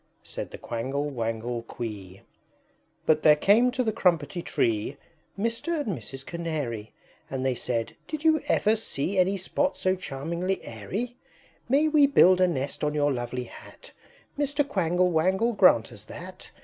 Said 0.23 0.49
the 0.49 0.57
Quangle 0.57 1.11
Wangle 1.11 1.61
Quee. 1.61 2.13
III. 2.15 2.23
But 3.05 3.21
there 3.21 3.35
came 3.35 3.69
to 3.69 3.83
the 3.83 3.93
Crumpetty 3.93 4.41
Tree 4.41 4.97
Mr. 5.37 5.79
and 5.79 5.95
Mrs. 5.95 6.25
Canary; 6.25 6.91
And 7.29 7.45
they 7.45 7.53
said, 7.53 7.95
"Did 8.07 8.25
ever 8.47 8.69
you 8.71 8.75
see 8.77 9.19
Any 9.19 9.37
spot 9.37 9.77
so 9.77 9.95
charmingly 9.95 10.63
airy? 10.65 11.17
May 11.69 11.87
we 11.87 12.07
build 12.07 12.41
a 12.41 12.47
nest 12.47 12.83
on 12.83 12.95
your 12.95 13.13
lovely 13.13 13.43
Hat? 13.43 13.91
Mr. 14.39 14.67
Quangle 14.67 15.11
Wangle, 15.11 15.53
grant 15.53 15.91
us 15.91 16.01
that! 16.05 16.49